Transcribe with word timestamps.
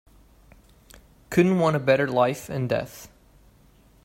Couldn't 1.29 1.59
want 1.59 1.75
a 1.75 1.79
better 1.79 2.07
life 2.09 2.49
and 2.49 2.67
death. 2.67 3.11